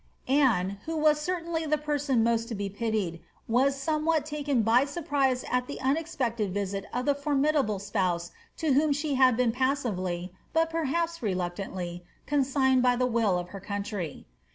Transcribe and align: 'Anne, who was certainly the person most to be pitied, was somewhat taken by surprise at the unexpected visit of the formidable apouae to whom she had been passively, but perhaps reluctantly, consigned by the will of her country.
'Anne, 0.27 0.79
who 0.87 0.97
was 0.97 1.21
certainly 1.21 1.63
the 1.63 1.77
person 1.77 2.23
most 2.23 2.47
to 2.47 2.55
be 2.55 2.67
pitied, 2.67 3.21
was 3.47 3.75
somewhat 3.79 4.25
taken 4.25 4.63
by 4.63 4.83
surprise 4.83 5.45
at 5.47 5.67
the 5.67 5.79
unexpected 5.79 6.51
visit 6.51 6.85
of 6.91 7.05
the 7.05 7.13
formidable 7.13 7.77
apouae 7.77 8.31
to 8.57 8.73
whom 8.73 8.91
she 8.91 9.13
had 9.13 9.37
been 9.37 9.51
passively, 9.51 10.33
but 10.53 10.71
perhaps 10.71 11.21
reluctantly, 11.21 12.03
consigned 12.25 12.81
by 12.81 12.95
the 12.95 13.05
will 13.05 13.37
of 13.37 13.49
her 13.49 13.59
country. 13.59 14.25